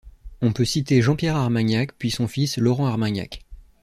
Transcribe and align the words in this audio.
On 0.41 0.51
peut 0.51 0.65
citer 0.65 0.99
Jean 1.03 1.15
Pierre 1.15 1.35
Armagnac, 1.35 1.91
puis 1.95 2.09
son 2.09 2.27
fils 2.27 2.57
Laurent 2.57 2.87
Armagnac. 2.87 3.45